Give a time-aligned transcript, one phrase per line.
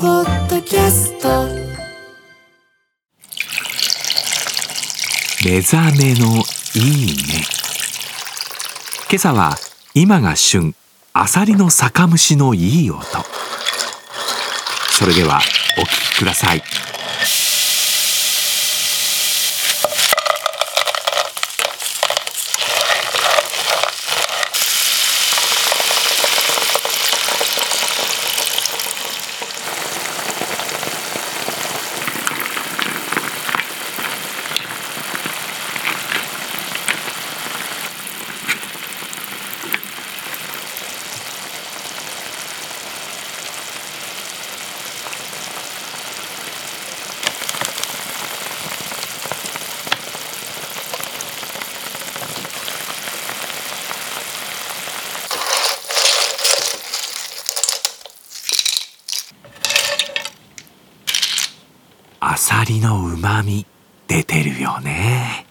[0.00, 1.28] ポッドキャスト。
[5.44, 6.44] 目覚めの
[6.76, 7.42] いいね。
[9.10, 9.56] 今朝は
[9.94, 10.72] 今が旬
[11.14, 13.02] アサリの酒蒸しのいい音。
[14.92, 15.40] それでは
[15.78, 16.62] お聴きください。
[62.30, 63.64] アサリのうまみ
[64.06, 65.47] 出てるよね。